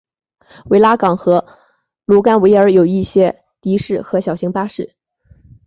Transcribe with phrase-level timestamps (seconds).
[0.71, 1.45] 维拉港和
[2.05, 4.95] 卢甘维尔有一些的士和小型巴士。